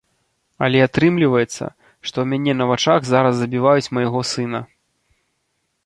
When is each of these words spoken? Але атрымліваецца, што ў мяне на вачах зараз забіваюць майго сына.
Але 0.67 0.79
атрымліваецца, 0.85 1.65
што 2.09 2.09
ў 2.21 2.25
мяне 2.31 2.53
на 2.63 2.69
вачах 2.73 2.99
зараз 3.13 3.33
забіваюць 3.43 3.91
майго 3.99 4.19
сына. 4.35 4.65